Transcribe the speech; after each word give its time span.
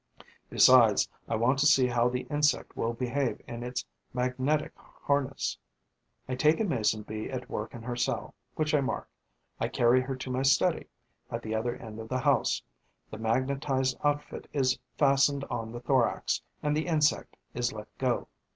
Besides, 0.49 1.07
I 1.29 1.35
want 1.35 1.59
to 1.59 1.67
see 1.67 1.85
how 1.85 2.09
the 2.09 2.21
insect 2.21 2.75
will 2.75 2.91
behave 2.93 3.39
in 3.47 3.61
its 3.61 3.85
magnetic 4.15 4.71
harness. 4.75 5.59
I 6.27 6.33
take 6.33 6.59
a 6.59 6.63
Mason 6.63 7.03
bee 7.03 7.29
at 7.29 7.51
work 7.51 7.75
in 7.75 7.83
her 7.83 7.95
cell, 7.95 8.33
which 8.55 8.73
I 8.73 8.81
mark. 8.81 9.07
I 9.59 9.67
carry 9.67 10.01
her 10.01 10.15
to 10.15 10.31
my 10.31 10.41
study, 10.41 10.87
at 11.29 11.43
the 11.43 11.53
other 11.53 11.75
end 11.75 11.99
of 11.99 12.09
the 12.09 12.17
house. 12.21 12.63
The 13.11 13.19
magnetised 13.19 13.95
outfit 14.03 14.49
is 14.53 14.79
fastened 14.97 15.43
on 15.51 15.71
the 15.71 15.81
thorax; 15.81 16.41
and 16.63 16.75
the 16.75 16.87
insect 16.87 17.37
is 17.53 17.71
let 17.71 17.95
go. 17.99 18.27